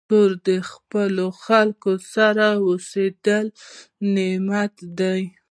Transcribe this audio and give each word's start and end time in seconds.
کور 0.09 0.29
د 0.47 0.49
خپلو 0.71 1.25
خلکو 1.45 1.91
سره 2.13 2.45
د 2.57 2.57
اوسېدو 2.65 3.37
نعمت 4.15 4.73
دی. 4.99 5.21